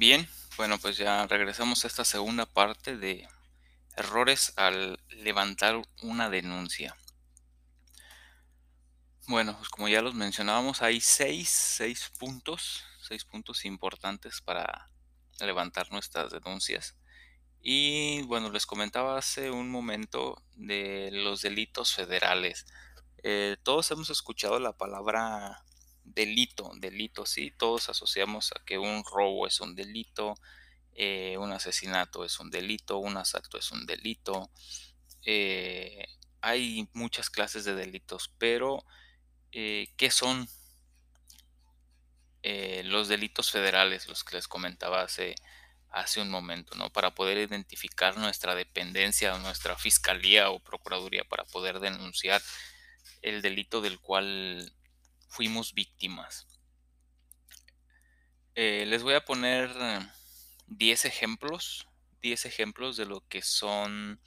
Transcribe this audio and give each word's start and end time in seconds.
Bien, 0.00 0.28
bueno, 0.56 0.78
pues 0.78 0.96
ya 0.96 1.26
regresamos 1.26 1.82
a 1.82 1.88
esta 1.88 2.04
segunda 2.04 2.46
parte 2.46 2.96
de 2.96 3.28
errores 3.96 4.52
al 4.54 5.00
levantar 5.08 5.82
una 6.02 6.30
denuncia. 6.30 6.96
Bueno, 9.26 9.56
pues 9.56 9.68
como 9.68 9.88
ya 9.88 10.00
los 10.00 10.14
mencionábamos, 10.14 10.82
hay 10.82 11.00
seis, 11.00 11.48
seis 11.48 12.12
puntos, 12.16 12.84
seis 13.00 13.24
puntos 13.24 13.64
importantes 13.64 14.40
para 14.40 14.88
levantar 15.40 15.90
nuestras 15.90 16.30
denuncias. 16.30 16.94
Y 17.60 18.22
bueno, 18.22 18.52
les 18.52 18.66
comentaba 18.66 19.18
hace 19.18 19.50
un 19.50 19.68
momento 19.68 20.40
de 20.54 21.10
los 21.10 21.42
delitos 21.42 21.92
federales. 21.92 22.66
Eh, 23.24 23.56
todos 23.64 23.90
hemos 23.90 24.10
escuchado 24.10 24.60
la 24.60 24.74
palabra 24.74 25.64
delito, 26.14 26.70
delito, 26.76 27.26
sí, 27.26 27.52
todos 27.56 27.88
asociamos 27.88 28.52
a 28.52 28.64
que 28.64 28.78
un 28.78 29.04
robo 29.04 29.46
es 29.46 29.60
un 29.60 29.74
delito, 29.74 30.34
eh, 30.94 31.36
un 31.38 31.52
asesinato 31.52 32.24
es 32.24 32.40
un 32.40 32.50
delito, 32.50 32.98
un 32.98 33.16
asalto 33.16 33.58
es 33.58 33.70
un 33.70 33.86
delito. 33.86 34.50
Eh, 35.24 36.06
hay 36.40 36.88
muchas 36.92 37.30
clases 37.30 37.64
de 37.64 37.74
delitos, 37.74 38.32
pero 38.38 38.84
eh, 39.52 39.88
¿qué 39.96 40.10
son 40.10 40.48
eh, 42.42 42.82
los 42.84 43.08
delitos 43.08 43.50
federales, 43.50 44.08
los 44.08 44.24
que 44.24 44.36
les 44.36 44.48
comentaba 44.48 45.02
hace, 45.02 45.34
hace 45.90 46.20
un 46.20 46.30
momento, 46.30 46.74
¿no? 46.76 46.90
Para 46.90 47.14
poder 47.14 47.38
identificar 47.38 48.16
nuestra 48.16 48.54
dependencia 48.54 49.36
nuestra 49.38 49.76
fiscalía 49.76 50.50
o 50.50 50.60
procuraduría 50.60 51.24
para 51.24 51.44
poder 51.44 51.80
denunciar 51.80 52.40
el 53.22 53.42
delito 53.42 53.80
del 53.80 53.98
cual 54.00 54.72
fuimos 55.28 55.74
víctimas. 55.74 56.46
Eh, 58.54 58.84
les 58.86 59.02
voy 59.02 59.14
a 59.14 59.24
poner 59.24 59.70
10 60.66 61.04
ejemplos, 61.04 61.86
10 62.22 62.46
ejemplos 62.46 62.96
de 62.96 63.06
lo 63.06 63.26
que 63.28 63.42
son 63.42 64.20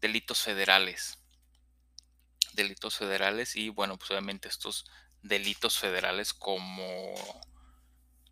delitos 0.00 0.42
federales 0.42 1.18
delitos 2.54 2.96
federales 2.96 3.56
y 3.56 3.68
bueno, 3.68 3.98
pues 3.98 4.10
obviamente 4.10 4.48
estos 4.48 4.86
delitos 5.22 5.78
federales 5.78 6.32
como 6.32 7.14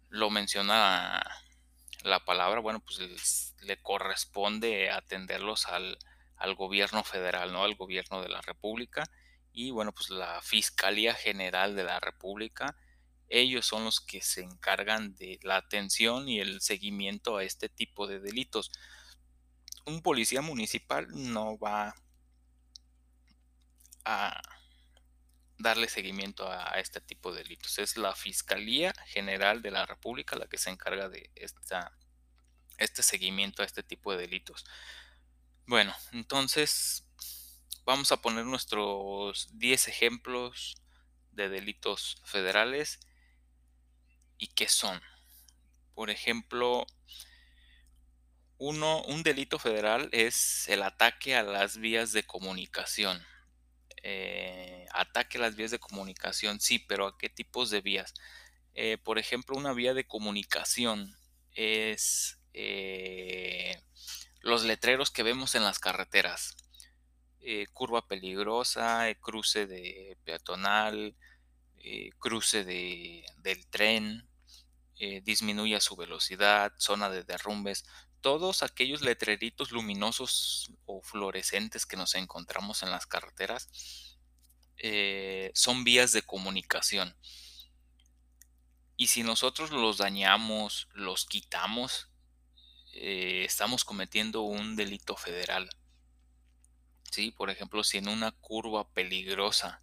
lo 0.08 0.30
menciona 0.30 1.22
la 2.02 2.24
palabra, 2.24 2.60
bueno, 2.60 2.80
pues 2.80 3.54
le 3.60 3.80
corresponde 3.80 4.90
atenderlos 4.90 5.66
al, 5.66 5.98
al, 6.36 6.54
gobierno 6.54 7.04
federal, 7.04 7.52
¿no? 7.52 7.64
Al 7.64 7.76
gobierno 7.76 8.22
de 8.22 8.28
la 8.28 8.40
República 8.40 9.08
y 9.52 9.70
bueno, 9.70 9.92
pues 9.92 10.10
la 10.10 10.40
Fiscalía 10.42 11.14
General 11.14 11.76
de 11.76 11.84
la 11.84 12.00
República, 12.00 12.76
ellos 13.28 13.66
son 13.66 13.84
los 13.84 14.00
que 14.00 14.22
se 14.22 14.42
encargan 14.42 15.14
de 15.14 15.38
la 15.42 15.56
atención 15.56 16.28
y 16.28 16.40
el 16.40 16.60
seguimiento 16.60 17.36
a 17.36 17.44
este 17.44 17.68
tipo 17.68 18.06
de 18.06 18.20
delitos. 18.20 18.70
Un 19.84 20.02
policía 20.02 20.42
municipal 20.42 21.06
no 21.10 21.58
va 21.58 21.94
a 24.04 24.40
darle 25.58 25.88
seguimiento 25.88 26.50
a, 26.50 26.78
este 26.80 27.00
tipo 27.00 27.32
de 27.32 27.42
delitos. 27.42 27.78
Es 27.78 27.96
la 27.96 28.14
Fiscalía 28.14 28.92
General 29.06 29.62
de 29.62 29.70
la 29.70 29.86
República 29.86 30.36
la 30.36 30.46
que 30.46 30.58
se 30.58 30.70
encarga 30.70 31.08
de 31.08 31.30
esta, 31.34 31.92
este 32.78 33.02
seguimiento 33.02 33.62
a 33.62 33.66
este 33.66 33.82
tipo 33.82 34.12
de 34.12 34.18
delitos. 34.18 34.64
Bueno, 35.66 35.94
entonces 36.12 37.04
vamos 37.84 38.12
a 38.12 38.20
poner 38.22 38.44
nuestros 38.44 39.48
10 39.58 39.88
ejemplos 39.88 40.76
de 41.32 41.48
delitos 41.48 42.20
federales 42.24 43.00
y 44.38 44.48
qué 44.48 44.68
son. 44.68 45.00
Por 45.94 46.10
ejemplo, 46.10 46.86
uno, 48.58 49.02
un 49.04 49.22
delito 49.22 49.58
federal 49.58 50.08
es 50.12 50.68
el 50.68 50.82
ataque 50.82 51.34
a 51.34 51.42
las 51.42 51.78
vías 51.78 52.12
de 52.12 52.24
comunicación. 52.24 53.22
Eh, 54.04 54.86
ataque 54.92 55.38
las 55.38 55.54
vías 55.56 55.70
de 55.70 55.78
comunicación, 55.78 56.60
sí, 56.60 56.78
pero 56.78 57.06
¿a 57.06 57.18
qué 57.18 57.28
tipos 57.28 57.70
de 57.70 57.80
vías? 57.80 58.14
Eh, 58.74 58.98
por 58.98 59.18
ejemplo, 59.18 59.56
una 59.56 59.72
vía 59.72 59.94
de 59.94 60.06
comunicación 60.06 61.16
es 61.54 62.38
eh, 62.54 63.80
los 64.40 64.64
letreros 64.64 65.10
que 65.10 65.22
vemos 65.22 65.54
en 65.54 65.64
las 65.64 65.78
carreteras. 65.78 66.56
Curva 67.72 68.06
peligrosa, 68.06 69.06
cruce 69.20 69.66
de 69.66 70.16
peatonal, 70.24 71.16
cruce 72.18 72.64
de, 72.64 73.24
del 73.38 73.66
tren, 73.66 74.28
disminuya 75.24 75.80
su 75.80 75.96
velocidad, 75.96 76.72
zona 76.78 77.10
de 77.10 77.24
derrumbes 77.24 77.84
todos 78.22 78.62
aquellos 78.62 79.02
letreritos 79.02 79.72
luminosos 79.72 80.72
o 80.86 81.02
fluorescentes 81.02 81.84
que 81.84 81.96
nos 81.96 82.14
encontramos 82.14 82.82
en 82.82 82.90
las 82.90 83.04
carreteras 83.04 83.68
eh, 84.78 85.50
son 85.54 85.84
vías 85.84 86.12
de 86.12 86.22
comunicación. 86.22 87.14
Y 88.96 89.08
si 89.08 89.24
nosotros 89.24 89.70
los 89.70 89.98
dañamos, 89.98 90.88
los 90.92 91.26
quitamos, 91.26 92.08
eh, 92.94 93.44
estamos 93.44 93.84
cometiendo 93.84 94.42
un 94.42 94.76
delito 94.76 95.16
federal. 95.16 95.68
¿Sí? 97.12 97.30
Por 97.30 97.50
ejemplo, 97.50 97.84
si 97.84 97.98
en 97.98 98.08
una 98.08 98.32
curva 98.32 98.88
peligrosa, 98.88 99.82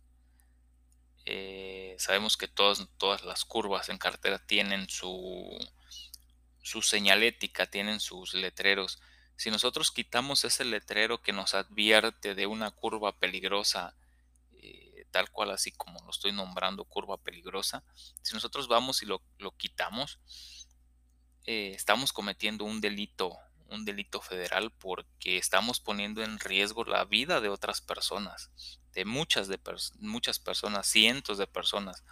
eh, 1.26 1.96
sabemos 2.00 2.38
que 2.38 2.48
todas, 2.48 2.88
todas 2.98 3.24
las 3.24 3.46
curvas 3.46 3.90
en 3.90 4.00
carretera 4.00 4.40
tienen 4.40 4.90
su, 4.90 5.56
su 6.64 6.82
señalética, 6.82 7.68
tienen 7.68 8.00
sus 8.00 8.34
letreros. 8.34 9.00
Si 9.36 9.52
nosotros 9.52 9.92
quitamos 9.92 10.44
ese 10.44 10.66
letrero 10.66 11.22
que 11.22 11.32
nos 11.32 11.54
advierte 11.54 12.34
de 12.34 12.48
una 12.48 12.72
curva 12.72 13.20
peligrosa, 13.20 13.96
eh, 14.54 15.06
tal 15.12 15.30
cual 15.30 15.52
así 15.52 15.72
como 15.72 16.04
lo 16.04 16.10
estoy 16.10 16.32
nombrando, 16.32 16.84
curva 16.84 17.18
peligrosa, 17.18 17.84
si 18.24 18.34
nosotros 18.34 18.68
vamos 18.68 19.04
y 19.04 19.06
lo, 19.06 19.22
quitamos, 19.56 20.20
eh, 21.46 21.74
estamos 21.76 22.12
cometiendo 22.12 22.66
un 22.66 22.82
delito, 22.82 23.38
un 23.70 23.86
delito 23.86 24.22
federal 24.22 24.72
porque 24.72 25.38
estamos 25.38 25.80
poniendo 25.80 26.24
en 26.24 26.40
riesgo 26.40 26.84
la 26.84 27.06
vida 27.06 27.42
de 27.42 27.50
otras 27.50 27.82
personas, 27.82 28.52
de 28.94 29.06
muchas, 29.06 29.48
de 29.48 29.60
muchas 30.00 30.40
personas, 30.40 30.88
cientos 30.88 31.38
de 31.38 31.48
personas. 31.48 32.04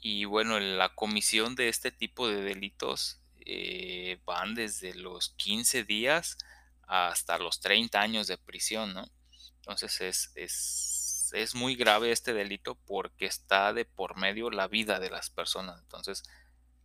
Y 0.00 0.24
bueno, 0.24 0.58
la 0.58 0.94
comisión 0.94 1.54
de 1.54 1.68
este 1.68 1.90
tipo 1.90 2.28
de 2.28 2.42
delitos 2.42 3.20
eh, 3.44 4.20
van 4.24 4.54
desde 4.54 4.94
los 4.94 5.30
15 5.30 5.84
días 5.84 6.38
hasta 6.86 7.38
los 7.38 7.60
30 7.60 8.00
años 8.00 8.26
de 8.26 8.38
prisión, 8.38 8.94
¿no? 8.94 9.10
Entonces 9.56 10.00
es, 10.00 10.32
es, 10.34 11.30
es, 11.34 11.54
muy 11.54 11.76
grave 11.76 12.12
este 12.12 12.32
delito 12.32 12.74
porque 12.86 13.26
está 13.26 13.72
de 13.72 13.84
por 13.84 14.16
medio 14.16 14.50
la 14.50 14.68
vida 14.68 14.98
de 14.98 15.10
las 15.10 15.30
personas. 15.30 15.80
Entonces, 15.82 16.22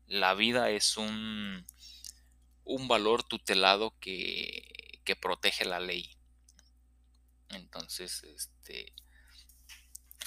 la 0.08 0.34
vida 0.34 0.70
es 0.70 0.98
un, 0.98 1.66
un 2.66 2.88
valor 2.88 3.24
tutelado 3.24 3.98
que, 4.00 4.62
protege 5.22 5.66
la 5.66 5.80
ley. 5.80 6.18
Entonces, 7.50 8.24
este 8.24 8.94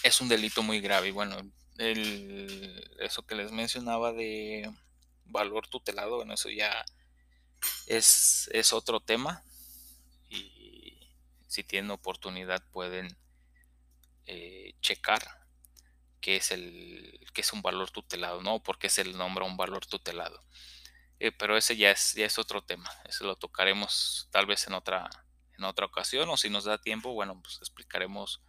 es 0.03 0.21
un 0.21 0.28
delito 0.28 0.62
muy 0.62 0.81
grave. 0.81 1.09
Y 1.09 1.10
bueno, 1.10 1.37
el, 1.78 2.97
eso 3.00 3.26
que 3.26 3.34
les 3.34 3.53
mencionaba 3.53 4.12
de 4.12 4.72
valor 5.26 5.69
tutelado, 5.69 6.16
bueno, 6.16 6.34
eso 6.34 6.49
ya 6.49 6.84
es, 7.87 8.49
es 8.53 8.72
otro 8.72 9.00
tema 9.00 9.43
y 10.31 11.12
si 11.49 11.65
tienen 11.65 11.91
oportunidad 11.91 12.62
pueden 12.70 13.16
eh, 14.26 14.75
checar 14.81 15.22
qué 16.20 16.37
es 16.37 16.50
el 16.50 17.26
que 17.32 17.40
es 17.40 17.52
un 17.52 17.62
valor 17.62 17.90
tutelado, 17.90 18.43
no 18.43 18.62
porque 18.62 18.88
se 18.88 19.05
le 19.05 19.12
nombra 19.12 19.44
un 19.44 19.56
valor 19.56 19.87
tutelado. 19.87 20.43
Eh, 21.20 21.32
pero 21.32 21.56
ese 21.56 21.76
ya 21.76 21.91
es, 21.91 22.15
ya 22.15 22.26
es 22.26 22.38
otro 22.38 22.62
tema. 22.62 22.91
Eso 23.05 23.25
lo 23.25 23.37
tocaremos 23.37 24.29
tal 24.31 24.47
vez 24.47 24.67
en 24.67 24.75
otra, 24.75 25.09
en 25.56 25.65
otra 25.65 25.87
ocasión 25.87 26.29
o 26.29 26.37
si 26.37 26.49
nos 26.49 26.65
da 26.65 26.79
tiempo, 26.79 27.12
bueno, 27.12 27.41
pues 27.43 27.59
explicaremos 27.59 28.41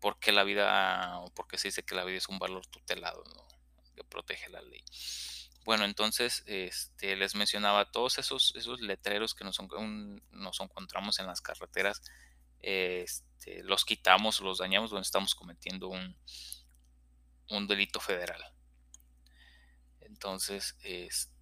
por 0.00 0.18
qué 0.18 0.32
la 0.32 0.44
vida, 0.44 1.18
o 1.20 1.32
por 1.32 1.46
qué 1.46 1.58
se 1.58 1.68
dice 1.68 1.84
que 1.84 1.94
la 1.94 2.04
vida 2.04 2.18
es 2.18 2.28
un 2.28 2.38
valor 2.38 2.66
tutelado, 2.66 3.24
que 3.94 4.04
protege 4.04 4.48
la 4.48 4.62
ley. 4.62 4.84
Bueno, 5.64 5.84
entonces 5.84 6.44
este, 6.46 7.14
les 7.16 7.34
mencionaba 7.34 7.90
todos 7.90 8.18
esos, 8.18 8.54
esos 8.56 8.80
letreros 8.80 9.34
que 9.34 9.44
nos, 9.44 9.58
nos 10.30 10.60
encontramos 10.60 11.18
en 11.18 11.26
las 11.26 11.40
carreteras, 11.40 12.02
este, 12.60 13.62
los 13.64 13.84
quitamos, 13.84 14.40
los 14.40 14.58
dañamos 14.58 14.90
donde 14.90 15.02
estamos 15.02 15.34
cometiendo 15.34 15.88
un, 15.88 16.16
un 17.50 17.66
delito 17.66 18.00
federal. 18.00 18.42
Entonces, 20.00 20.76
este, 20.82 21.37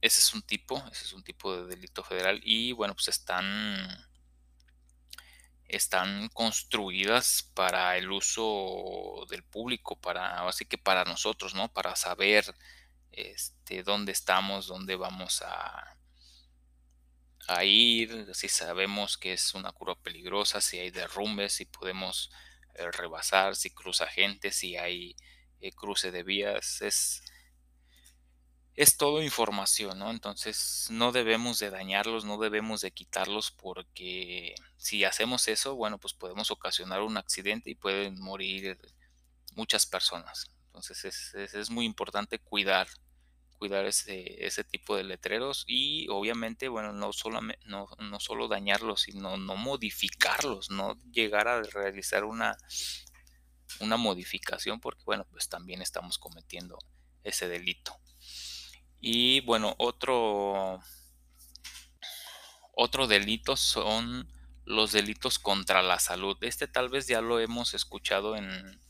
ese 0.00 0.20
es 0.20 0.34
un 0.34 0.42
tipo, 0.42 0.82
ese 0.90 1.04
es 1.04 1.12
un 1.12 1.22
tipo 1.22 1.56
de 1.56 1.66
delito 1.66 2.02
federal 2.02 2.40
y 2.42 2.72
bueno, 2.72 2.94
pues 2.94 3.08
están 3.08 4.08
están 5.68 6.28
construidas 6.30 7.50
para 7.54 7.96
el 7.96 8.10
uso 8.10 9.24
del 9.30 9.44
público, 9.44 10.00
para 10.00 10.48
así 10.48 10.64
que 10.64 10.78
para 10.78 11.04
nosotros, 11.04 11.54
¿no? 11.54 11.72
Para 11.72 11.94
saber 11.96 12.44
este, 13.12 13.82
dónde 13.82 14.12
estamos, 14.12 14.66
dónde 14.66 14.96
vamos 14.96 15.42
a, 15.42 15.96
a 17.48 17.64
ir, 17.64 18.34
si 18.34 18.48
sabemos 18.48 19.16
que 19.16 19.32
es 19.32 19.54
una 19.54 19.72
curva 19.72 19.96
peligrosa, 20.00 20.60
si 20.60 20.78
hay 20.78 20.90
derrumbes, 20.90 21.54
si 21.54 21.66
podemos 21.66 22.30
eh, 22.74 22.90
rebasar, 22.90 23.56
si 23.56 23.70
cruza 23.70 24.06
gente, 24.06 24.50
si 24.52 24.76
hay 24.76 25.16
eh, 25.60 25.72
cruce 25.72 26.10
de 26.10 26.22
vías, 26.22 26.82
es, 26.82 27.22
es 28.80 28.96
todo 28.96 29.22
información, 29.22 29.98
¿no? 29.98 30.10
Entonces 30.10 30.86
no 30.90 31.12
debemos 31.12 31.58
de 31.58 31.68
dañarlos, 31.68 32.24
no 32.24 32.38
debemos 32.38 32.80
de 32.80 32.90
quitarlos 32.90 33.50
porque 33.50 34.54
si 34.78 35.04
hacemos 35.04 35.48
eso, 35.48 35.74
bueno, 35.76 35.98
pues 35.98 36.14
podemos 36.14 36.50
ocasionar 36.50 37.02
un 37.02 37.18
accidente 37.18 37.68
y 37.70 37.74
pueden 37.74 38.18
morir 38.18 38.78
muchas 39.54 39.84
personas. 39.84 40.50
Entonces 40.68 41.04
es, 41.04 41.34
es 41.54 41.70
muy 41.70 41.84
importante 41.84 42.38
cuidar 42.38 42.88
cuidar 43.58 43.84
ese, 43.84 44.46
ese 44.46 44.64
tipo 44.64 44.96
de 44.96 45.04
letreros 45.04 45.64
y 45.66 46.08
obviamente, 46.08 46.68
bueno, 46.68 46.94
no, 46.94 47.10
no, 47.66 47.86
no 47.98 48.20
solo 48.20 48.48
dañarlos, 48.48 49.02
sino 49.02 49.36
no 49.36 49.56
modificarlos, 49.56 50.70
no 50.70 50.96
llegar 51.12 51.48
a 51.48 51.62
realizar 51.62 52.24
una, 52.24 52.56
una 53.80 53.98
modificación 53.98 54.80
porque, 54.80 55.02
bueno, 55.04 55.26
pues 55.30 55.50
también 55.50 55.82
estamos 55.82 56.16
cometiendo 56.16 56.78
ese 57.22 57.46
delito. 57.46 57.99
Y 59.00 59.40
bueno, 59.40 59.74
otro, 59.78 60.80
otro 62.74 63.06
delito 63.06 63.56
son 63.56 64.28
los 64.64 64.92
delitos 64.92 65.38
contra 65.38 65.82
la 65.82 65.98
salud. 65.98 66.36
Este 66.42 66.68
tal 66.68 66.88
vez 66.88 67.06
ya 67.06 67.20
lo 67.20 67.40
hemos 67.40 67.74
escuchado 67.74 68.36
en, 68.36 68.80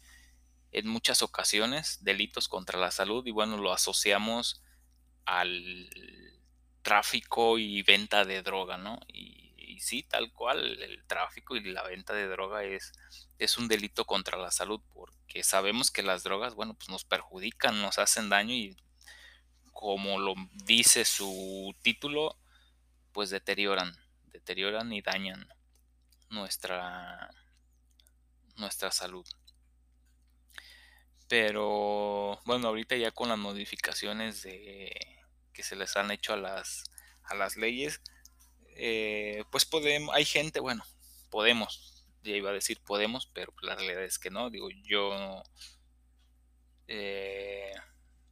en 0.73 0.89
muchas 0.89 1.23
ocasiones 1.23 2.03
delitos 2.03 2.49
contra 2.49 2.79
la 2.79 2.91
salud 2.91 3.27
y 3.27 3.31
bueno, 3.31 3.57
lo 3.57 3.73
asociamos 3.73 4.63
al 5.25 5.89
tráfico 6.83 7.59
y 7.59 7.83
venta 7.83 8.25
de 8.25 8.43
droga, 8.43 8.79
¿no? 8.79 9.01
Y, 9.09 9.39
sí, 9.81 10.03
tal 10.03 10.31
cual, 10.35 10.83
el 10.83 11.03
tráfico 11.07 11.57
y 11.57 11.65
la 11.65 11.83
venta 11.85 12.13
de 12.13 12.29
droga 12.29 12.65
es, 12.65 12.93
es 13.39 13.57
un 13.57 13.67
delito 13.67 14.05
contra 14.05 14.37
la 14.37 14.51
salud 14.51 14.79
porque 14.93 15.43
sabemos 15.43 15.91
que 15.91 16.03
las 16.03 16.23
drogas, 16.23 16.55
bueno, 16.55 16.75
pues 16.75 16.91
nos 16.91 17.05
perjudican, 17.05 17.81
nos 17.81 17.99
hacen 17.99 18.29
daño 18.29 18.53
y 18.53 18.77
como 19.73 20.19
lo 20.19 20.35
dice 20.65 21.05
su 21.05 21.75
título, 21.83 22.37
pues 23.13 23.31
deterioran, 23.31 23.97
deterioran 24.27 24.93
y 24.93 25.03
dañan 25.03 25.49
nuestra, 26.29 27.31
nuestra 28.57 28.91
salud. 28.91 29.27
Pero 31.29 32.41
bueno, 32.45 32.69
ahorita 32.69 32.97
ya 32.97 33.13
con 33.13 33.29
las 33.29 33.39
modificaciones 33.39 34.43
de, 34.43 34.91
que 35.53 35.63
se 35.63 35.77
les 35.77 35.97
han 35.97 36.11
hecho 36.11 36.33
a 36.33 36.37
las, 36.37 36.85
a 37.23 37.35
las 37.35 37.57
leyes, 37.57 38.01
eh, 38.77 39.45
pues 39.53 39.65
podemos, 39.65 40.15
hay 40.15 40.25
gente, 40.25 40.61
bueno, 40.61 40.85
podemos, 41.31 42.05
ya 42.23 42.33
iba 42.33 42.51
a 42.51 42.55
decir 42.55 42.81
podemos, 42.81 43.27
pero 43.33 43.53
la 43.63 43.77
realidad 43.77 44.05
es 44.05 44.19
que 44.19 44.31
no, 44.31 44.51
digo, 44.51 44.69
yo 44.85 45.43
eh, 46.89 47.73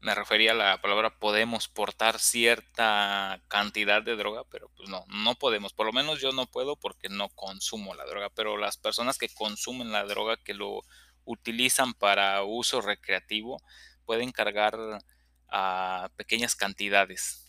me 0.00 0.14
refería 0.14 0.52
a 0.52 0.54
la 0.54 0.80
palabra 0.80 1.18
podemos 1.18 1.68
portar 1.68 2.18
cierta 2.18 3.42
cantidad 3.48 4.02
de 4.02 4.16
droga, 4.16 4.44
pero 4.50 4.70
pues 4.76 4.88
no, 4.88 5.04
no 5.08 5.34
podemos, 5.34 5.72
por 5.72 5.86
lo 5.86 5.92
menos 5.92 6.20
yo 6.20 6.32
no 6.32 6.46
puedo 6.46 6.76
porque 6.76 7.08
no 7.08 7.28
consumo 7.30 7.94
la 7.94 8.04
droga, 8.04 8.30
pero 8.30 8.56
las 8.56 8.76
personas 8.76 9.18
que 9.18 9.28
consumen 9.28 9.92
la 9.92 10.04
droga, 10.04 10.36
que 10.36 10.54
lo 10.54 10.84
utilizan 11.24 11.94
para 11.94 12.42
uso 12.44 12.80
recreativo 12.80 13.60
pueden 14.04 14.32
cargar 14.32 14.78
a 15.48 16.10
pequeñas 16.16 16.54
cantidades 16.54 17.44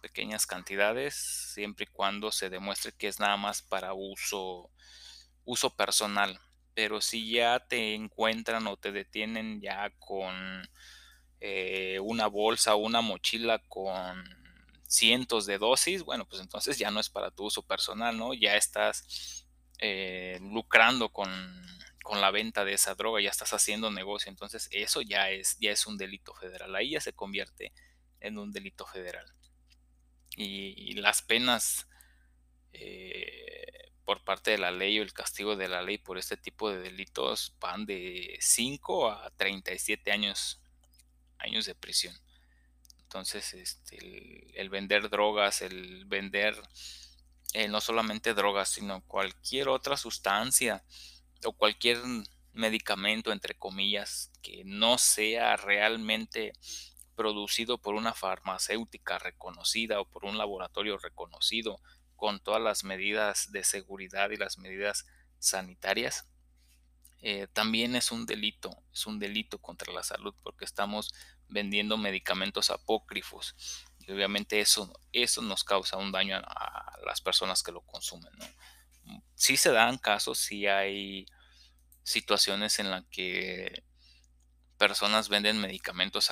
pequeñas 0.00 0.46
cantidades 0.46 1.14
siempre 1.54 1.84
y 1.84 1.92
cuando 1.92 2.30
se 2.30 2.50
demuestre 2.50 2.92
que 2.92 3.08
es 3.08 3.18
nada 3.18 3.36
más 3.36 3.62
para 3.62 3.94
uso 3.94 4.70
uso 5.44 5.74
personal. 5.74 6.40
Pero 6.74 7.00
si 7.00 7.30
ya 7.30 7.58
te 7.60 7.94
encuentran 7.94 8.66
o 8.66 8.76
te 8.76 8.92
detienen 8.92 9.60
ya 9.60 9.90
con 9.98 10.68
eh, 11.40 11.98
una 12.00 12.26
bolsa 12.26 12.74
o 12.74 12.78
una 12.78 13.00
mochila 13.00 13.58
con 13.68 14.24
cientos 14.86 15.46
de 15.46 15.58
dosis 15.58 16.02
bueno 16.02 16.26
pues 16.26 16.40
entonces 16.40 16.78
ya 16.78 16.90
no 16.90 16.98
es 17.00 17.10
para 17.10 17.30
tu 17.30 17.44
uso 17.44 17.62
personal 17.62 18.16
no 18.16 18.34
ya 18.34 18.56
estás 18.56 19.46
eh, 19.78 20.38
lucrando 20.40 21.10
con 21.10 21.28
con 22.08 22.22
la 22.22 22.30
venta 22.30 22.64
de 22.64 22.72
esa 22.72 22.94
droga, 22.94 23.20
ya 23.20 23.28
estás 23.28 23.52
haciendo 23.52 23.90
negocio, 23.90 24.30
entonces 24.30 24.70
eso 24.72 25.02
ya 25.02 25.28
es, 25.28 25.58
ya 25.60 25.72
es 25.72 25.86
un 25.86 25.98
delito 25.98 26.32
federal, 26.32 26.74
ahí 26.74 26.92
ya 26.92 27.02
se 27.02 27.12
convierte 27.12 27.74
en 28.20 28.38
un 28.38 28.50
delito 28.50 28.86
federal. 28.86 29.26
Y, 30.34 30.94
las 30.94 31.20
penas 31.20 31.86
eh, 32.72 33.92
por 34.06 34.24
parte 34.24 34.52
de 34.52 34.58
la 34.58 34.70
ley 34.70 34.98
o 34.98 35.02
el 35.02 35.12
castigo 35.12 35.54
de 35.54 35.68
la 35.68 35.82
ley 35.82 35.98
por 35.98 36.16
este 36.16 36.38
tipo 36.38 36.70
de 36.70 36.78
delitos 36.78 37.54
van 37.60 37.84
de 37.84 38.38
5 38.40 39.10
a 39.10 39.30
37 39.36 40.10
años, 40.10 40.62
años 41.38 41.66
de 41.66 41.74
prisión. 41.74 42.14
Entonces, 43.02 43.54
este, 43.54 44.60
el, 44.60 44.68
vender 44.68 45.08
drogas, 45.08 45.62
el 45.62 46.04
vender 46.04 46.60
eh, 47.54 47.68
no 47.68 47.80
solamente 47.80 48.34
drogas, 48.34 48.68
sino 48.68 49.02
cualquier 49.06 49.68
otra 49.68 49.96
sustancia, 49.96 50.84
o 51.44 51.52
cualquier 51.52 51.98
medicamento, 52.52 53.32
entre 53.32 53.54
comillas, 53.54 54.30
que 54.42 54.62
no 54.64 54.98
sea 54.98 55.56
realmente 55.56 56.52
producido 57.14 57.78
por 57.78 57.94
una 57.94 58.14
farmacéutica 58.14 59.18
reconocida 59.18 60.00
o 60.00 60.04
por 60.04 60.24
un 60.24 60.38
laboratorio 60.38 60.98
reconocido 60.98 61.80
con 62.16 62.40
todas 62.40 62.60
las 62.60 62.84
medidas 62.84 63.50
de 63.52 63.64
seguridad 63.64 64.30
y 64.30 64.36
las 64.36 64.58
medidas 64.58 65.06
sanitarias, 65.38 66.26
eh, 67.20 67.48
también 67.52 67.96
es 67.96 68.12
un 68.12 68.26
delito, 68.26 68.70
es 68.92 69.06
un 69.06 69.18
delito 69.18 69.58
contra 69.58 69.92
la 69.92 70.02
salud 70.02 70.34
porque 70.42 70.64
estamos 70.64 71.12
vendiendo 71.48 71.96
medicamentos 71.96 72.70
apócrifos 72.70 73.54
y 73.98 74.12
obviamente 74.12 74.60
eso, 74.60 74.92
eso 75.12 75.42
nos 75.42 75.64
causa 75.64 75.96
un 75.96 76.12
daño 76.12 76.36
a, 76.36 76.98
las 77.04 77.20
personas 77.20 77.62
que 77.62 77.72
lo 77.72 77.82
consumen. 77.82 78.32
¿no? 78.38 79.22
se 79.34 79.72
dan 79.72 79.98
casos, 79.98 80.38
sí 80.38 80.66
hay 80.66 81.26
situaciones 82.02 82.78
en 82.78 82.90
las 82.90 83.04
que 83.10 83.84
personas 84.78 85.28
venden 85.28 85.60
medicamentos 85.60 86.30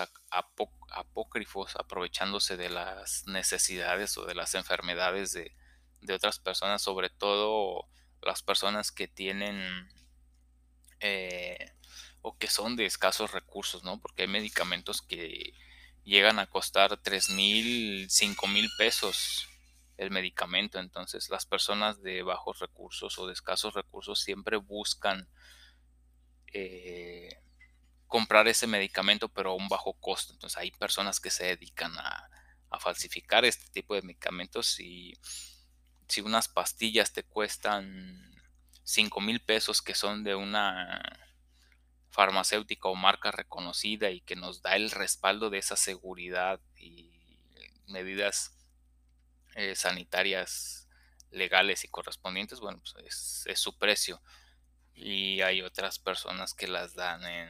apócrifos 0.91 1.77
aprovechándose 1.77 2.57
de 2.57 2.71
las 2.71 3.27
necesidades 3.27 4.17
o 4.17 4.25
de 4.25 4.35
las 4.35 4.55
enfermedades 4.55 5.33
de, 5.33 5.53
otras 6.15 6.39
personas, 6.39 6.83
sobre 6.83 7.11
todo 7.11 7.89
las 8.23 8.43
personas 8.43 8.93
que 8.93 9.09
tienen 9.09 9.89
eh, 11.01 11.73
o 12.23 12.37
que 12.37 12.49
son 12.49 12.77
de 12.77 12.87
escasos 12.87 13.33
recursos, 13.33 13.85
¿no? 13.85 14.01
Porque 14.01 14.23
hay 14.23 14.29
medicamentos 14.29 15.03
que 15.03 15.53
llegan 16.05 16.39
a 16.39 16.47
costar 16.47 16.97
tres 16.99 17.31
mil, 17.31 18.09
cinco 18.11 18.47
mil 18.47 18.69
pesos 18.79 19.49
el 19.97 20.11
medicamento. 20.11 20.79
Entonces 20.79 21.31
las 21.31 21.47
personas 21.47 22.03
de 22.03 22.23
bajos 22.23 22.59
recursos 22.61 23.19
o 23.19 23.27
de 23.27 23.33
escasos 23.33 23.75
recursos 23.75 24.21
siempre 24.21 24.57
buscan 24.57 25.29
eh, 26.53 27.41
comprar 28.07 28.47
ese 28.49 28.67
medicamento 28.67 29.29
pero 29.29 29.51
a 29.51 29.55
un 29.55 29.69
bajo 29.69 29.95
costo. 29.95 30.33
Entonces 30.33 30.57
hay 30.59 30.71
personas 30.71 31.21
que 31.21 31.31
se 31.31 31.45
dedican 31.47 31.93
a, 31.99 32.31
falsificar 32.79 33.47
este 33.47 33.71
tipo 33.71 33.95
de 33.95 34.03
medicamentos 34.03 34.81
y 34.81 35.15
si 36.09 36.21
unas 36.21 36.47
pastillas 36.47 37.11
te 37.11 37.23
cuestan 37.23 38.36
5 38.87 39.21
mil 39.21 39.41
pesos 39.41 39.83
que 39.83 39.97
son 39.97 40.23
de 40.23 40.37
una 40.37 41.03
farmacéutica 42.11 42.89
o 42.89 42.95
marca 42.95 43.33
reconocida 43.33 44.11
y 44.11 44.21
que 44.21 44.37
nos 44.37 44.63
da 44.63 44.77
el 44.77 44.93
respaldo 44.93 45.51
de 45.51 45.59
esa 45.59 45.75
seguridad 45.75 46.61
y 46.77 47.11
medidas 47.89 48.57
eh, 49.57 49.75
sanitarias 49.75 50.89
legales 51.33 51.83
y 51.83 51.89
correspondientes, 51.89 52.61
bueno, 52.61 52.79
pues 52.79 53.45
es, 53.47 53.59
su 53.59 53.77
precio. 53.77 54.23
Y 54.95 55.41
hay 55.41 55.63
otras 55.63 55.99
personas 55.99 56.55
que 56.55 56.69
las 56.69 56.95
dan 56.95 57.25
en 57.25 57.49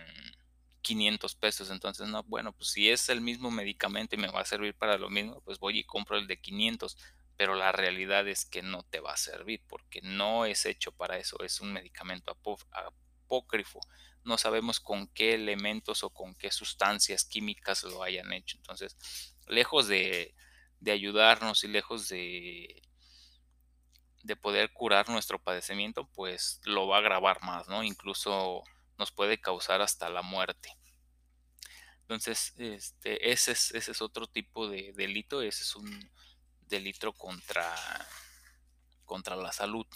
500 0.81 1.35
pesos. 1.35 1.71
Entonces, 1.71 2.09
no, 2.09 2.23
bueno, 2.23 2.55
pues 2.55 2.71
si 2.71 2.88
es 2.90 3.11
el 3.11 3.21
mismo 3.21 3.50
medicamento 3.50 4.16
y 4.16 4.19
me 4.19 4.28
va 4.28 4.40
a 4.40 4.47
servir 4.47 4.75
para 4.75 4.97
lo 4.97 5.11
mismo, 5.11 5.43
pues 5.43 5.59
voy 5.59 5.81
y 5.81 5.85
compro 5.85 6.16
el 6.16 6.26
de 6.26 6.40
500. 6.40 6.97
Pero 7.37 7.55
la 7.55 7.73
realidad 7.73 8.26
es 8.28 8.45
que 8.45 8.62
no 8.62 8.83
te 8.85 9.00
va 9.00 9.12
a 9.12 9.16
servir 9.16 9.62
porque 9.69 10.00
no 10.02 10.47
es 10.47 10.64
hecho 10.66 10.93
para 10.93 11.19
eso. 11.19 11.43
Es 11.43 11.61
un 11.61 11.73
medicamento 11.73 12.37
apócrifo. 12.73 13.81
No 14.25 14.38
sabemos 14.38 14.81
con 14.81 15.09
qué 15.09 15.35
elementos 15.35 16.02
o 16.02 16.11
con 16.11 16.35
qué 16.35 16.50
sustancias 16.50 17.25
químicas 17.25 17.85
lo 17.85 18.02
hayan 18.02 18.33
hecho. 18.33 18.57
Entonces, 18.57 18.97
lejos 19.47 19.88
de 19.88 20.35
ayudarnos 20.87 21.64
y 21.64 21.69
lejos 21.69 22.09
de, 22.09 22.83
de 24.26 24.37
poder 24.37 24.73
curar 24.73 25.09
nuestro 25.09 25.38
padecimiento, 25.38 26.09
pues 26.09 26.61
lo 26.64 26.88
va 26.88 26.97
a 26.97 26.99
agravar 26.99 27.40
más, 27.43 27.69
¿no? 27.69 27.85
Incluso 27.85 28.64
nos 28.99 29.12
puede 29.12 29.40
causar 29.40 29.81
hasta 29.81 30.09
la 30.09 30.23
muerte. 30.23 30.71
Entonces, 32.00 32.52
este, 32.59 33.31
ese 33.31 33.52
es, 33.52 33.71
ese 33.73 33.93
es 33.93 34.02
otro 34.02 34.26
tipo 34.26 34.69
de 34.69 34.93
delito, 34.95 35.43
ese 35.43 35.62
es 35.62 35.76
un 35.76 36.11
delito 36.68 37.12
contra, 37.12 37.75
contra 39.04 39.37
la 39.37 39.52
salud. 39.52 39.87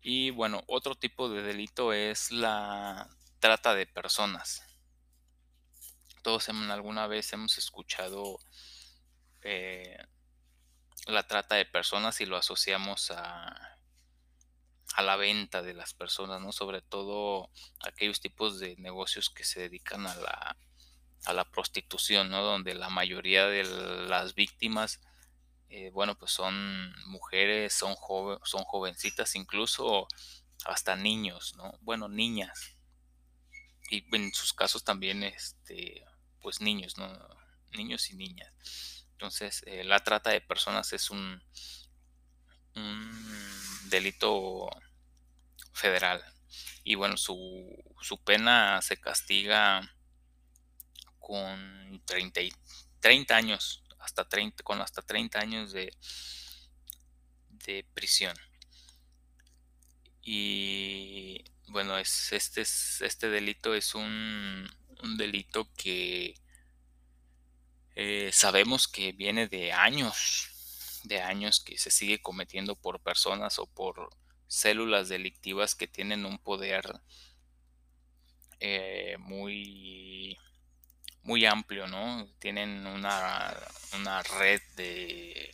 Y 0.00 0.30
bueno, 0.30 0.62
otro 0.68 0.94
tipo 0.94 1.28
de 1.28 1.42
delito 1.42 1.92
es 1.92 2.30
la 2.30 3.08
trata 3.40 3.74
de 3.74 3.86
personas. 3.86 4.62
Todos 6.22 6.48
alguna 6.48 7.06
vez 7.06 7.32
hemos 7.32 7.58
escuchado 7.58 8.38
eh, 9.42 9.96
la 11.06 11.26
trata 11.26 11.54
de 11.56 11.66
personas 11.66 12.20
y 12.20 12.26
lo 12.26 12.36
asociamos 12.36 13.10
a, 13.10 13.78
a 14.94 15.02
la 15.02 15.16
venta 15.16 15.62
de 15.62 15.74
las 15.74 15.94
personas, 15.94 16.40
¿no? 16.40 16.52
Sobre 16.52 16.82
todo 16.82 17.50
aquellos 17.80 18.20
tipos 18.20 18.58
de 18.58 18.76
negocios 18.76 19.30
que 19.30 19.44
se 19.44 19.60
dedican 19.60 20.06
a 20.06 20.14
la, 20.16 20.56
a 21.26 21.32
la 21.32 21.44
prostitución, 21.44 22.30
¿no? 22.30 22.42
Donde 22.42 22.74
la 22.74 22.88
mayoría 22.88 23.46
de 23.48 23.64
las 24.08 24.34
víctimas, 24.34 25.00
eh, 25.68 25.90
bueno, 25.92 26.16
pues 26.16 26.30
son 26.30 26.94
mujeres, 27.08 27.74
son, 27.74 27.96
son 28.44 28.64
jovencitas, 28.64 29.34
incluso 29.34 30.06
hasta 30.64 30.94
niños, 30.94 31.54
¿no? 31.56 31.76
Bueno, 31.80 32.08
niñas. 32.08 32.76
Y 33.90 34.04
en 34.14 34.32
sus 34.32 34.52
casos 34.52 34.84
también, 34.84 35.24
este, 35.24 36.04
pues 36.40 36.60
niños, 36.60 36.96
¿no? 36.96 37.12
Niños 37.72 38.08
y 38.10 38.14
niñas. 38.14 38.52
Entonces, 39.10 39.64
eh, 39.66 39.82
la 39.82 40.04
trata 40.04 40.30
de 40.30 40.40
personas 40.40 40.92
es 40.92 41.10
un, 41.10 41.42
delito 43.88 44.68
federal. 45.72 46.22
Y 46.84 46.94
bueno, 46.94 47.16
su, 47.16 47.82
su 48.00 48.22
pena 48.22 48.82
se 48.82 48.98
castiga 49.00 49.95
con 51.26 52.00
30, 52.04 52.40
30 53.00 53.36
años, 53.36 53.82
hasta 53.98 54.28
30, 54.28 54.62
con 54.62 54.80
hasta 54.80 55.02
30 55.02 55.40
años 55.40 55.72
de, 55.72 55.92
de 57.50 57.84
prisión. 57.94 58.36
Y 60.22 61.42
bueno, 61.66 61.98
es, 61.98 62.30
este, 62.30 62.60
este 62.60 63.28
delito 63.28 63.74
es 63.74 63.96
un, 63.96 64.70
un 65.02 65.16
delito 65.16 65.68
que 65.76 66.36
eh, 67.96 68.30
sabemos 68.32 68.86
que 68.86 69.10
viene 69.10 69.48
de 69.48 69.72
años, 69.72 71.00
de 71.02 71.22
años 71.22 71.58
que 71.58 71.76
se 71.76 71.90
sigue 71.90 72.22
cometiendo 72.22 72.76
por 72.76 73.00
personas 73.00 73.58
o 73.58 73.66
por 73.66 74.10
células 74.46 75.08
delictivas 75.08 75.74
que 75.74 75.88
tienen 75.88 76.24
un 76.24 76.38
poder 76.38 77.00
eh, 78.60 79.16
muy 79.18 80.38
muy 81.26 81.44
amplio, 81.44 81.88
¿no? 81.88 82.26
Tienen 82.38 82.86
una, 82.86 83.52
una 83.98 84.22
red 84.22 84.60
de, 84.76 85.52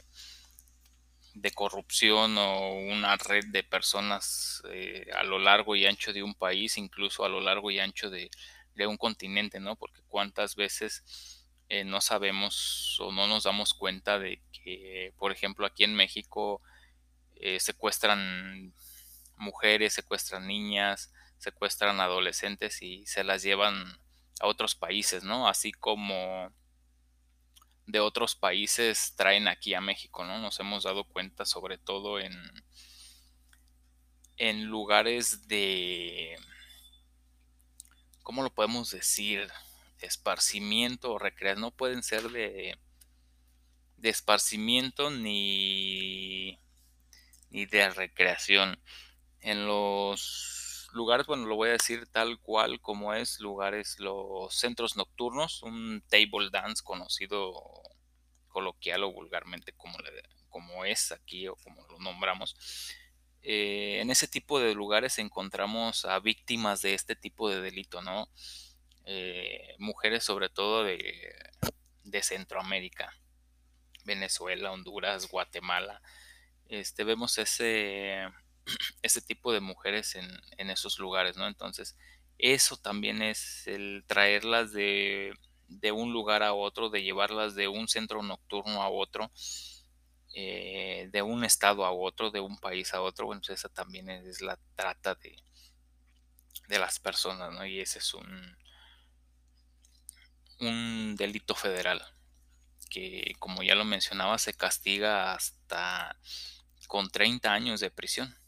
de 1.34 1.50
corrupción 1.52 2.36
o 2.36 2.72
una 2.74 3.16
red 3.16 3.46
de 3.48 3.62
personas 3.64 4.62
eh, 4.68 5.06
a 5.16 5.24
lo 5.24 5.38
largo 5.38 5.74
y 5.74 5.86
ancho 5.86 6.12
de 6.12 6.22
un 6.22 6.34
país, 6.34 6.76
incluso 6.76 7.24
a 7.24 7.30
lo 7.30 7.40
largo 7.40 7.70
y 7.70 7.80
ancho 7.80 8.10
de, 8.10 8.30
de 8.74 8.86
un 8.86 8.98
continente, 8.98 9.60
¿no? 9.60 9.76
Porque 9.76 10.02
cuántas 10.08 10.56
veces 10.56 11.46
eh, 11.70 11.84
no 11.84 12.02
sabemos 12.02 12.98
o 13.00 13.10
no 13.10 13.26
nos 13.26 13.44
damos 13.44 13.72
cuenta 13.72 14.18
de 14.18 14.42
que, 14.52 15.14
por 15.16 15.32
ejemplo, 15.32 15.64
aquí 15.64 15.84
en 15.84 15.94
México 15.94 16.60
eh, 17.36 17.60
secuestran 17.60 18.74
mujeres, 19.38 19.94
secuestran 19.94 20.46
niñas, 20.46 21.14
secuestran 21.38 21.98
adolescentes 21.98 22.82
y 22.82 23.06
se 23.06 23.24
las 23.24 23.42
llevan 23.42 24.01
a 24.42 24.46
otros 24.48 24.74
países, 24.74 25.24
¿no? 25.24 25.48
Así 25.48 25.72
como 25.72 26.52
de 27.86 28.00
otros 28.00 28.34
países 28.34 29.14
traen 29.16 29.48
aquí 29.48 29.72
a 29.74 29.80
México, 29.80 30.24
¿no? 30.24 30.38
Nos 30.38 30.60
hemos 30.60 30.84
dado 30.84 31.04
cuenta 31.04 31.46
sobre 31.46 31.78
todo 31.78 32.18
en, 32.18 32.32
en 34.36 34.64
lugares 34.66 35.48
de, 35.48 36.36
¿cómo 38.22 38.42
lo 38.42 38.52
podemos 38.52 38.90
decir? 38.90 39.50
esparcimiento 40.00 41.12
o 41.12 41.18
recreación, 41.18 41.60
no 41.60 41.70
pueden 41.70 42.02
ser 42.02 42.28
de, 42.30 42.76
de 43.96 44.08
esparcimiento 44.08 45.10
ni, 45.10 46.58
ni 47.50 47.66
de 47.66 47.88
recreación. 47.90 48.80
En 49.40 49.66
los 49.66 50.51
lugares, 50.92 51.26
bueno, 51.26 51.46
lo 51.46 51.56
voy 51.56 51.70
a 51.70 51.72
decir 51.72 52.06
tal 52.06 52.38
cual 52.40 52.80
como 52.80 53.14
es, 53.14 53.40
lugares, 53.40 53.98
los 53.98 54.54
centros 54.54 54.96
nocturnos, 54.96 55.62
un 55.62 56.02
table 56.08 56.50
dance 56.50 56.82
conocido 56.82 57.54
coloquial 58.48 59.04
o 59.04 59.12
vulgarmente 59.12 59.72
como, 59.72 59.98
como 60.48 60.84
es 60.84 61.12
aquí 61.12 61.48
o 61.48 61.56
como 61.56 61.86
lo 61.88 61.98
nombramos. 61.98 62.54
Eh, 63.42 63.98
en 64.00 64.10
ese 64.10 64.28
tipo 64.28 64.60
de 64.60 64.74
lugares 64.74 65.18
encontramos 65.18 66.04
a 66.04 66.20
víctimas 66.20 66.80
de 66.82 66.94
este 66.94 67.16
tipo 67.16 67.50
de 67.50 67.60
delito, 67.60 68.00
¿no? 68.00 68.28
Eh, 69.04 69.74
mujeres 69.78 70.22
sobre 70.22 70.48
todo 70.48 70.84
de, 70.84 71.34
de, 72.04 72.22
Centroamérica, 72.22 73.12
Venezuela, 74.04 74.70
Honduras, 74.70 75.28
Guatemala. 75.28 76.00
Este, 76.68 77.02
vemos 77.02 77.36
ese, 77.38 78.28
ese 79.02 79.20
tipo 79.20 79.52
de 79.52 79.60
mujeres 79.60 80.14
en, 80.14 80.28
en 80.58 80.70
esos 80.70 80.98
lugares, 80.98 81.36
¿no? 81.36 81.46
Entonces, 81.46 81.96
eso 82.38 82.76
también 82.76 83.22
es 83.22 83.66
el 83.66 84.04
traerlas 84.06 84.72
de, 84.72 85.34
de, 85.68 85.92
un 85.92 86.12
lugar 86.12 86.42
a 86.42 86.54
otro, 86.54 86.90
de 86.90 87.02
llevarlas 87.02 87.54
de 87.54 87.68
un 87.68 87.88
centro 87.88 88.22
nocturno 88.22 88.82
a 88.82 88.88
otro, 88.88 89.30
eh, 90.34 91.08
de 91.12 91.22
un 91.22 91.44
estado 91.44 91.84
a 91.84 91.92
otro, 91.92 92.30
de 92.30 92.40
un 92.40 92.58
país 92.58 92.94
a 92.94 93.02
otro. 93.02 93.26
Bueno, 93.26 93.42
pues 93.46 93.58
esa 93.58 93.68
también 93.68 94.08
es 94.10 94.40
la 94.40 94.58
trata 94.74 95.14
de, 95.14 95.36
de 96.68 96.78
las 96.78 96.98
personas, 96.98 97.52
¿no? 97.52 97.64
Y 97.66 97.80
ese 97.80 97.98
es 97.98 98.14
un, 98.14 98.56
un 100.60 101.16
delito 101.16 101.54
federal 101.54 102.02
que, 102.90 103.34
como 103.38 103.62
ya 103.62 103.74
lo 103.74 103.84
mencionaba, 103.84 104.38
se 104.38 104.54
castiga 104.54 105.32
hasta 105.34 106.16
con 106.88 107.08
30 107.08 107.52
años 107.52 107.80
de 107.80 107.90
prisión 107.90 108.41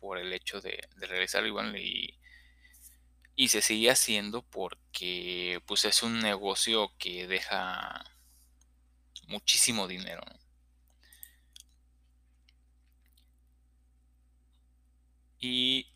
por 0.00 0.18
el 0.18 0.32
hecho 0.32 0.60
de, 0.60 0.80
realizarlo 0.96 1.76
y, 1.76 2.18
y 3.36 3.48
se 3.48 3.62
sigue 3.62 3.90
haciendo 3.90 4.42
porque 4.42 5.60
pues 5.66 5.84
es 5.84 6.02
un 6.02 6.20
negocio 6.20 6.92
que 6.98 7.26
deja 7.26 8.04
muchísimo 9.28 9.86
dinero. 9.86 10.22
Y 15.38 15.86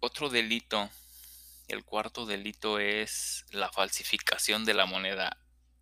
otro 0.00 0.28
delito 0.28 0.90
el 1.68 1.84
cuarto 1.84 2.26
delito 2.26 2.78
es 2.78 3.46
la 3.50 3.70
falsificación 3.70 4.64
de 4.64 4.74
la 4.74 4.86
moneda. 4.86 5.38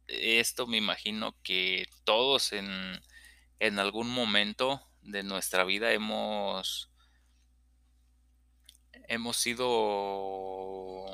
Esto 0.07 0.67
me 0.67 0.77
imagino 0.77 1.37
que 1.43 1.89
todos 2.05 2.53
en, 2.53 3.01
en 3.59 3.79
algún 3.79 4.09
momento 4.09 4.87
de 5.03 5.23
nuestra 5.23 5.65
vida 5.65 5.93
hemos 5.93 6.91
hemos 9.09 9.37
sido 9.37 11.07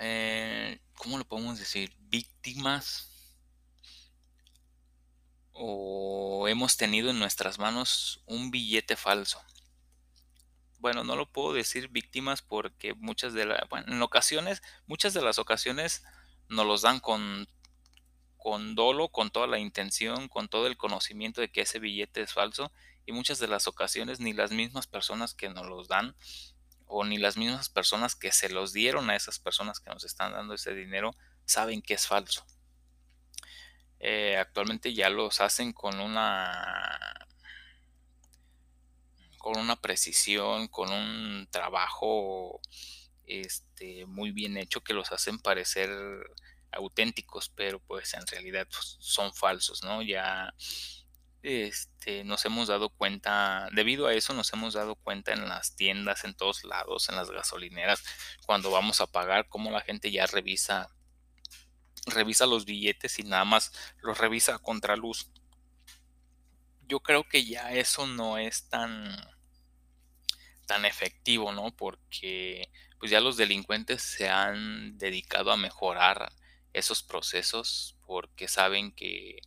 eh, 0.00 0.80
¿cómo 0.94 1.18
lo 1.18 1.24
podemos 1.24 1.58
decir? 1.58 1.94
víctimas 2.00 3.10
o 5.52 6.46
hemos 6.48 6.76
tenido 6.76 7.10
en 7.10 7.18
nuestras 7.18 7.58
manos 7.58 8.22
un 8.26 8.50
billete 8.50 8.96
falso 8.96 9.40
bueno, 10.84 11.02
no 11.02 11.16
lo 11.16 11.24
puedo 11.24 11.54
decir 11.54 11.88
víctimas 11.88 12.42
porque 12.42 12.92
muchas 12.92 13.32
de 13.32 13.46
las, 13.46 13.66
bueno, 13.70 13.90
en 13.90 14.02
ocasiones, 14.02 14.62
muchas 14.86 15.14
de 15.14 15.22
las 15.22 15.38
ocasiones 15.38 16.04
nos 16.50 16.66
los 16.66 16.82
dan 16.82 17.00
con, 17.00 17.48
con 18.36 18.74
dolo, 18.74 19.08
con 19.08 19.30
toda 19.30 19.46
la 19.46 19.58
intención, 19.58 20.28
con 20.28 20.48
todo 20.48 20.66
el 20.66 20.76
conocimiento 20.76 21.40
de 21.40 21.50
que 21.50 21.62
ese 21.62 21.78
billete 21.78 22.20
es 22.20 22.34
falso 22.34 22.70
y 23.06 23.12
muchas 23.12 23.38
de 23.38 23.48
las 23.48 23.66
ocasiones 23.68 24.20
ni 24.20 24.32
las 24.32 24.50
mismas 24.50 24.86
personas 24.86 25.34
que 25.34 25.48
nos 25.48 25.66
los 25.66 25.88
dan 25.88 26.16
o 26.86 27.04
ni 27.04 27.18
las 27.18 27.36
mismas 27.36 27.68
personas 27.68 28.14
que 28.14 28.32
se 28.32 28.48
los 28.48 28.72
dieron 28.72 29.10
a 29.10 29.16
esas 29.16 29.38
personas 29.38 29.80
que 29.80 29.90
nos 29.90 30.04
están 30.04 30.32
dando 30.32 30.54
ese 30.54 30.74
dinero 30.74 31.14
saben 31.44 31.82
que 31.82 31.94
es 31.94 32.06
falso. 32.06 32.46
Eh, 34.00 34.36
actualmente 34.36 34.92
ya 34.92 35.08
los 35.08 35.40
hacen 35.40 35.72
con 35.72 35.98
una 36.00 37.26
con 39.38 39.58
una 39.58 39.76
precisión, 39.76 40.68
con 40.68 40.90
un 40.90 41.46
trabajo 41.50 42.60
este, 43.26 44.06
muy 44.06 44.30
bien 44.30 44.56
hecho 44.56 44.82
que 44.82 44.94
los 44.94 45.12
hacen 45.12 45.38
parecer 45.38 45.90
auténticos, 46.72 47.50
pero 47.50 47.78
pues 47.80 48.14
en 48.14 48.26
realidad 48.26 48.66
pues, 48.70 48.96
son 49.00 49.34
falsos, 49.34 49.82
¿no? 49.82 50.00
Ya 50.02 50.54
este, 51.44 52.24
nos 52.24 52.42
hemos 52.46 52.68
dado 52.68 52.88
cuenta, 52.88 53.68
debido 53.72 54.06
a 54.06 54.14
eso 54.14 54.32
nos 54.32 54.50
hemos 54.54 54.72
dado 54.72 54.94
cuenta 54.96 55.32
en 55.34 55.46
las 55.46 55.76
tiendas, 55.76 56.24
en 56.24 56.34
todos 56.34 56.64
lados, 56.64 57.10
en 57.10 57.16
las 57.16 57.30
gasolineras, 57.30 58.02
cuando 58.46 58.70
vamos 58.70 59.02
a 59.02 59.06
pagar, 59.06 59.46
cómo 59.50 59.70
la 59.70 59.82
gente 59.82 60.10
ya 60.10 60.24
revisa, 60.26 60.88
revisa 62.06 62.46
los 62.46 62.64
billetes 62.64 63.18
y 63.18 63.24
nada 63.24 63.44
más 63.44 63.72
los 64.00 64.16
revisa 64.16 64.54
a 64.54 64.58
contraluz. 64.58 65.30
Yo 66.88 67.00
creo 67.00 67.28
que 67.28 67.44
ya 67.44 67.72
eso 67.72 68.06
no 68.06 68.38
es 68.38 68.70
tan, 68.70 69.14
tan 70.66 70.86
efectivo, 70.86 71.52
¿no? 71.52 71.76
Porque 71.76 72.70
pues 72.98 73.10
ya 73.10 73.20
los 73.20 73.36
delincuentes 73.36 74.02
se 74.02 74.30
han 74.30 74.96
dedicado 74.96 75.52
a 75.52 75.58
mejorar 75.58 76.32
esos 76.72 77.02
procesos 77.02 77.98
porque 78.06 78.48
saben 78.48 78.92
que 78.92 79.40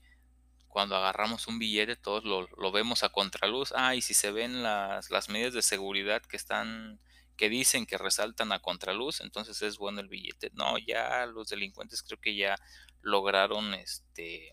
cuando 0.68 0.96
agarramos 0.96 1.48
un 1.48 1.60
billete 1.60 1.96
todos 1.96 2.24
lo, 2.24 2.72
vemos 2.72 3.04
a 3.04 3.10
contraluz. 3.10 3.74
Ah, 3.76 3.96
y 3.96 4.02
si 4.02 4.14
se 4.14 4.32
ven 4.32 4.64
las, 4.64 5.30
medidas 5.30 5.54
de 5.54 5.62
seguridad 5.62 6.22
que 6.22 6.38
están, 6.38 7.00
que 7.36 7.50
dicen 7.50 7.86
que 7.86 7.98
resaltan 7.98 8.52
a 8.52 8.60
contraluz, 8.60 9.22
entonces 9.22 9.62
es 9.62 9.78
bueno 9.78 10.02
el 10.02 10.08
billete. 10.08 10.52
No, 10.54 10.78
ya 10.78 11.26
los 11.26 11.50
delincuentes 11.50 12.04
creo 12.04 12.20
que 12.20 12.36
ya 12.36 12.58
lograron 13.02 13.74
este 13.74 14.50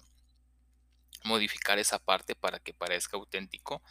modificar 1.24 1.78
esa 1.78 1.98
parte 1.98 2.34
para 2.34 2.58
que 2.60 2.74
parezca 2.74 3.16
auténtico. 3.16 3.82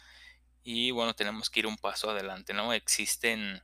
Y 0.62 0.92
bueno, 0.92 1.14
tenemos 1.14 1.50
que 1.50 1.60
ir 1.60 1.66
un 1.66 1.76
paso 1.76 2.10
adelante, 2.10 2.54
¿no? 2.54 2.72
Existen 2.72 3.62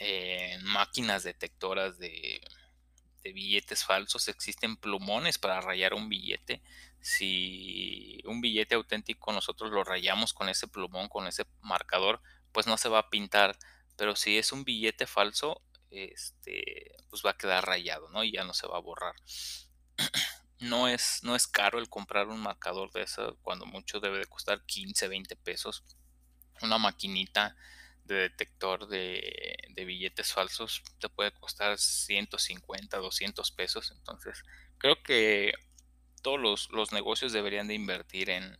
eh, 0.00 0.58
máquinas 0.62 1.22
detectoras 1.22 1.98
de, 1.98 2.40
de 3.22 3.32
billetes 3.32 3.84
falsos, 3.84 4.28
existen 4.28 4.76
plumones 4.76 5.38
para 5.38 5.60
rayar 5.60 5.94
un 5.94 6.08
billete. 6.08 6.62
Si 7.00 8.20
un 8.24 8.40
billete 8.40 8.74
auténtico 8.74 9.32
nosotros 9.32 9.70
lo 9.70 9.84
rayamos 9.84 10.32
con 10.32 10.48
ese 10.48 10.68
plumón, 10.68 11.08
con 11.08 11.26
ese 11.26 11.44
marcador, 11.60 12.20
pues 12.52 12.66
no 12.66 12.76
se 12.76 12.88
va 12.88 12.98
a 13.00 13.10
pintar. 13.10 13.58
Pero 13.96 14.16
si 14.16 14.38
es 14.38 14.52
un 14.52 14.64
billete 14.64 15.06
falso, 15.06 15.62
este, 15.90 16.96
pues 17.08 17.22
va 17.24 17.30
a 17.30 17.36
quedar 17.36 17.66
rayado, 17.66 18.08
¿no? 18.10 18.24
Y 18.24 18.32
ya 18.32 18.44
no 18.44 18.54
se 18.54 18.66
va 18.66 18.76
a 18.76 18.80
borrar. 18.80 19.14
No 20.60 20.88
es, 20.88 21.20
no 21.22 21.34
es 21.36 21.46
caro 21.46 21.78
el 21.78 21.88
comprar 21.88 22.28
un 22.28 22.38
marcador 22.38 22.92
de 22.92 23.04
eso, 23.04 23.38
cuando 23.40 23.64
mucho 23.64 23.98
debe 23.98 24.18
de 24.18 24.26
costar 24.26 24.62
15, 24.66 25.08
20 25.08 25.34
pesos. 25.36 25.84
Una 26.60 26.76
maquinita 26.76 27.56
de 28.10 28.22
detector 28.22 28.88
de, 28.88 29.56
billetes 29.86 30.32
falsos 30.32 30.82
te 30.98 31.08
puede 31.08 31.32
costar 31.32 31.78
150, 31.78 32.98
200 32.98 33.50
pesos. 33.52 33.92
Entonces, 33.96 34.42
creo 34.78 35.02
que 35.02 35.52
todos 36.22 36.68
los, 36.70 36.92
negocios 36.92 37.32
deberían 37.32 37.66
de 37.66 37.74
invertir 37.74 38.28
en, 38.30 38.58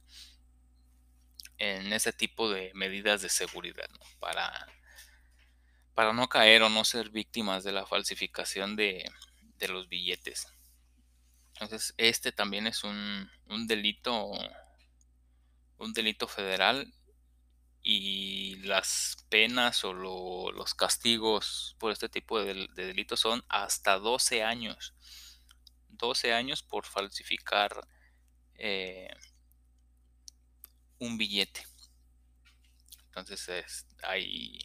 en 1.58 1.92
ese 1.92 2.12
tipo 2.12 2.50
de 2.50 2.72
medidas 2.74 3.20
de 3.20 3.28
seguridad 3.28 3.90
para, 4.18 4.66
para 5.94 6.12
no 6.12 6.28
caer 6.28 6.62
o 6.62 6.70
no 6.70 6.84
ser 6.84 7.10
víctimas 7.10 7.62
de 7.64 7.72
la 7.72 7.86
falsificación 7.86 8.76
de, 8.76 9.04
de 9.58 9.68
los 9.68 9.88
billetes. 9.88 10.46
Entonces, 11.54 11.92
este 11.98 12.32
también 12.32 12.66
es 12.66 12.84
un, 12.84 13.30
un 13.46 13.66
delito 13.66 14.30
un 15.80 15.92
delito 15.94 16.28
federal 16.28 16.92
y 17.82 18.56
las 18.56 19.16
penas 19.28 19.84
o 19.84 19.92
los 19.92 20.74
castigos 20.74 21.76
por 21.78 21.92
este 21.92 22.08
tipo 22.08 22.42
de, 22.42 22.68
delitos 22.74 23.20
son 23.20 23.44
hasta 23.48 23.98
12 23.98 24.42
años. 24.42 24.94
12 25.88 26.32
años 26.32 26.62
por 26.62 26.86
falsificar 26.86 27.86
eh, 28.54 29.10
un 30.98 31.16
billete. 31.16 31.66
Entonces 33.06 33.86
hay, 34.02 34.58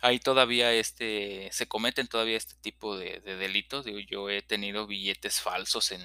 hay 0.00 0.18
todavía 0.18 0.72
este, 0.72 1.48
se 1.52 1.68
cometen 1.68 2.08
todavía 2.08 2.36
este 2.36 2.56
tipo 2.56 2.96
de, 2.96 3.20
delitos. 3.20 3.86
yo 4.08 4.28
he 4.28 4.42
tenido 4.42 4.86
billetes 4.86 5.40
falsos 5.40 5.92
en, 5.92 6.02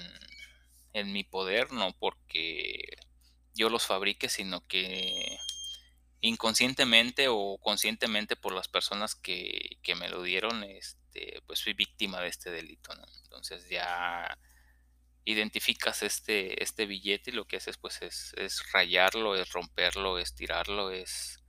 en 0.94 1.12
mi 1.12 1.24
poder, 1.24 1.72
no 1.72 1.94
porque 1.98 2.98
yo 3.54 3.70
los 3.70 3.86
fabrique, 3.86 4.30
sino 4.30 4.66
que 4.68 5.38
inconscientemente 6.26 7.28
o 7.30 7.60
conscientemente 7.62 8.36
por 8.36 8.52
las 8.54 8.68
personas 8.68 9.14
que, 9.14 9.78
me 10.00 10.10
lo 10.10 10.24
dieron, 10.24 10.64
este, 10.64 11.42
pues 11.46 11.64
fui 11.64 11.74
víctima 11.74 12.20
de 12.20 12.30
este 12.30 12.50
delito, 12.50 12.92
Entonces 13.24 13.70
ya 13.70 14.38
identificas 15.24 16.02
este, 16.02 16.64
este 16.64 16.88
billete 16.88 17.30
y 17.30 17.34
lo 17.34 17.46
que 17.46 17.58
haces 17.58 17.78
pues 17.78 18.02
es, 18.02 18.34
rayarlo, 18.74 19.36
es 19.36 19.52
romperlo, 19.52 20.18
es 20.18 20.34
tirarlo, 20.34 20.90
es 20.90 21.44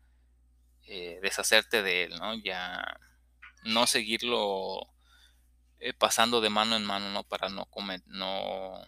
eh, 0.85 1.19
deshacerte 1.23 1.83
de 1.83 2.05
él, 2.05 2.19
¿no? 2.19 2.35
Ya 2.35 3.01
no 3.65 3.87
seguirlo 3.87 4.93
eh, 5.79 5.95
pasando 5.95 6.43
de 6.43 6.51
mano 6.51 6.77
en 6.77 6.85
mano, 6.85 7.11
¿no? 7.11 7.25
Para 7.25 7.49
no, 7.49 7.65
comer, 7.67 8.03
no 8.07 8.79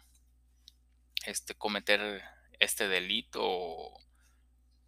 este, 1.25 1.55
cometer 1.55 2.23
este 2.61 2.89
delito 2.89 3.41
o, 3.43 4.08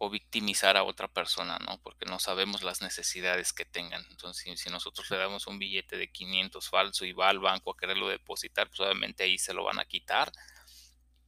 o 0.03 0.09
victimizar 0.09 0.77
a 0.77 0.83
otra 0.83 1.07
persona, 1.07 1.59
¿no? 1.59 1.79
Porque 1.83 2.05
no 2.07 2.17
sabemos 2.17 2.63
las 2.63 2.81
necesidades 2.81 3.53
que 3.53 3.65
tengan. 3.65 4.03
Entonces, 4.09 4.59
si, 4.59 4.69
nosotros 4.71 5.07
le 5.11 5.17
damos 5.17 5.45
un 5.45 5.59
billete 5.59 5.95
de 5.95 6.11
500 6.11 6.69
falso 6.69 7.05
y 7.05 7.11
va 7.11 7.29
al 7.29 7.37
banco 7.37 7.69
a 7.69 7.77
quererlo 7.77 8.09
depositar, 8.09 8.67
pues 8.67 8.79
obviamente 8.79 9.21
ahí 9.21 9.37
se 9.37 9.53
lo 9.53 9.63
van 9.63 9.79
a 9.79 9.85
quitar 9.85 10.31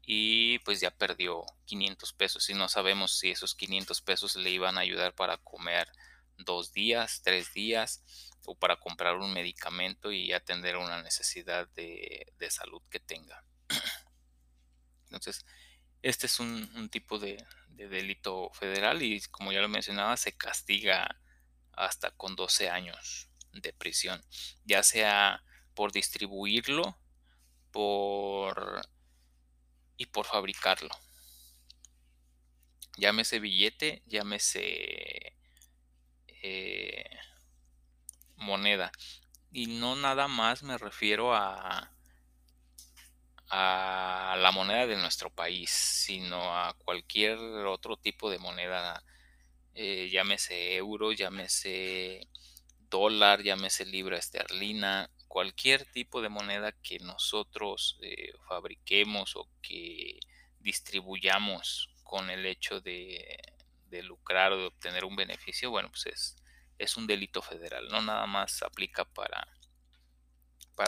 y 0.01 0.57
pues 0.59 0.79
ya 0.79 0.89
perdió 0.89 1.45
500 1.65 2.13
pesos 2.13 2.49
y 2.49 2.55
no 2.55 2.67
sabemos 2.67 3.15
si 3.19 3.29
esos 3.29 3.53
500 3.53 4.01
pesos 4.01 4.35
le 4.37 4.49
iban 4.49 4.79
a 4.79 4.81
ayudar 4.81 5.13
para 5.13 5.37
comer 5.37 5.87
dos 6.39 6.73
días, 6.73 7.21
tres 7.23 7.53
días 7.53 8.03
o 8.43 8.55
para 8.55 8.77
comprar 8.79 9.17
un 9.17 9.33
medicamento 9.33 10.11
y 10.11 10.33
atender 10.33 10.77
una 10.77 11.03
necesidad 11.03 11.67
de, 11.75 12.25
de 12.39 12.49
salud 12.49 12.81
que 12.89 12.99
tenga. 12.99 13.45
Entonces, 15.11 15.45
este 16.03 16.27
es 16.27 16.39
un, 16.39 16.89
tipo 16.89 17.17
de, 17.17 17.43
delito 17.69 18.51
federal 18.53 19.01
y 19.01 19.21
como 19.31 19.51
ya 19.51 19.61
lo 19.61 19.69
mencionaba, 19.69 20.15
se 20.17 20.37
castiga 20.37 21.19
hasta 21.71 22.11
con 22.11 22.35
12 22.35 22.69
años 22.69 23.29
de 23.51 23.73
prisión, 23.73 24.23
ya 24.63 24.83
sea 24.83 25.43
por 25.73 25.91
distribuirlo 25.91 26.97
por 27.71 28.81
y 29.97 30.05
por 30.07 30.25
fabricarlo. 30.25 30.91
Llámese 32.97 33.39
billete, 33.39 34.03
llámese 34.05 35.35
eh, 36.27 37.09
moneda. 38.35 38.91
Y 39.51 39.67
no 39.67 39.95
nada 39.95 40.27
más 40.27 40.63
me 40.63 40.77
refiero 40.77 41.33
a, 41.33 41.92
a 43.49 44.35
la 44.39 44.51
moneda 44.51 44.87
de 44.87 44.95
nuestro 44.97 45.29
país, 45.29 45.69
sino 45.69 46.57
a 46.57 46.73
cualquier 46.73 47.37
otro 47.37 47.97
tipo 47.97 48.29
de 48.29 48.39
moneda, 48.39 49.03
eh, 49.75 50.09
llámese 50.11 50.75
euro, 50.75 51.11
llámese 51.11 52.27
dólar, 52.89 53.43
llámese 53.43 53.85
libra 53.85 54.17
esterlina, 54.17 55.09
cualquier 55.27 55.85
tipo 55.85 56.21
de 56.21 56.29
moneda 56.29 56.71
que 56.71 56.99
nosotros 56.99 57.97
eh, 58.01 58.33
fabriquemos 58.47 59.35
o 59.35 59.49
que 59.61 60.19
distribuyamos 60.59 61.89
con 62.03 62.29
el 62.29 62.45
hecho 62.45 62.81
de, 62.81 63.39
lucrar 64.03 64.51
o 64.53 64.57
de 64.57 64.65
obtener 64.65 65.05
un 65.05 65.15
beneficio, 65.15 65.69
bueno, 65.69 65.89
pues 65.89 66.35
es, 66.79 66.97
un 66.97 67.07
delito 67.07 67.41
federal, 67.41 67.87
no 67.87 68.01
nada 68.01 68.25
más 68.27 68.61
aplica 68.61 69.05
para 69.05 69.47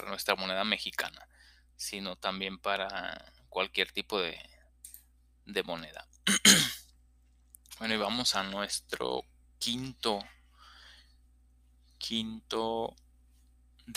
nuestra 0.07 0.35
moneda 0.35 0.63
mexicana 0.63 1.27
sino 1.75 2.15
también 2.15 2.57
para 2.59 3.31
cualquier 3.49 3.91
tipo 3.91 4.19
de, 4.19 4.37
de 5.45 5.63
moneda. 5.63 6.07
bueno, 7.79 7.93
y 7.93 7.97
vamos 7.97 8.35
a 8.35 8.43
nuestro 8.43 9.23
quinto, 9.59 10.19
quinto 11.97 12.95